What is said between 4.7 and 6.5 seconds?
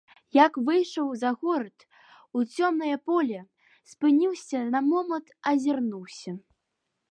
на момант, азірнуўся.